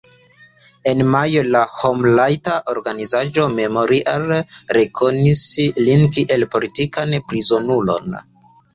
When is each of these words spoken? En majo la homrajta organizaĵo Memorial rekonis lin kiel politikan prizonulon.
En 0.91 1.03
majo 1.15 1.43
la 1.55 1.61
homrajta 1.81 2.55
organizaĵo 2.73 3.45
Memorial 3.61 4.27
rekonis 4.81 5.45
lin 5.87 6.11
kiel 6.19 6.51
politikan 6.59 7.19
prizonulon. 7.33 8.23